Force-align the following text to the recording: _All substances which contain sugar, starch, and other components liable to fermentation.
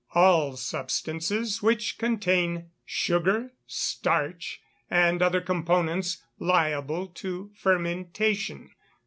_All 0.19 0.57
substances 0.57 1.61
which 1.61 1.99
contain 1.99 2.71
sugar, 2.83 3.53
starch, 3.67 4.59
and 4.89 5.21
other 5.21 5.41
components 5.41 6.23
liable 6.39 7.05
to 7.09 7.51
fermentation. 7.55 8.71